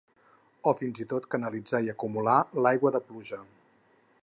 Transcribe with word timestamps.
O 0.71 0.71
fins 0.79 1.01
i 1.03 1.05
tot 1.11 1.27
canalitzar 1.35 1.83
i 1.89 1.93
acumular 1.95 2.39
l'aigua 2.67 2.93
de 2.97 3.05
pluja. 3.11 3.43